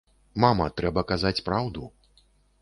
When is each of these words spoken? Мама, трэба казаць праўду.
Мама, 0.43 0.65
трэба 0.81 1.03
казаць 1.11 1.43
праўду. 1.51 1.87